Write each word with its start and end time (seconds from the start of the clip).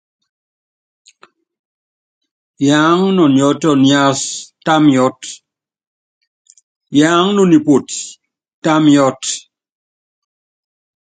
Yaáŋa 2.67 3.07
nɔ 3.15 3.23
niɔ́tɔ 3.35 3.69
niasɔ́, 3.83 4.29
tá 4.65 4.73
miɔ́t, 4.85 5.21
yaáŋa 6.99 7.29
no 7.35 7.43
nipoti, 7.51 7.99
tá 8.63 8.73
miɔ́t. 8.85 9.23